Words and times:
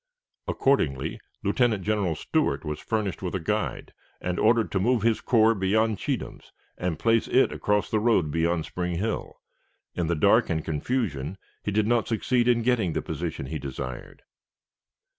Accordingly, 0.47 1.19
Lieutenant 1.43 1.83
General 1.83 2.15
Stewart 2.15 2.65
was 2.65 2.79
furnished 2.79 3.21
with 3.21 3.35
a 3.35 3.39
guide, 3.39 3.93
and 4.19 4.39
ordered 4.39 4.71
to 4.71 4.79
move 4.79 5.03
his 5.03 5.21
corps 5.21 5.53
beyond 5.53 5.99
Cheatham's, 5.99 6.51
and 6.75 6.97
place 6.97 7.27
it 7.27 7.51
across 7.51 7.91
the 7.91 7.99
road 7.99 8.31
beyond 8.31 8.65
Spring 8.65 8.95
Hill. 8.95 9.35
In 9.93 10.07
the 10.07 10.15
dark 10.15 10.49
and 10.49 10.65
confusion, 10.65 11.37
he 11.61 11.69
did 11.71 11.85
not 11.85 12.07
succeed 12.07 12.47
in 12.47 12.63
getting 12.63 12.93
the 12.93 13.03
position 13.03 13.45
desired. 13.59 14.23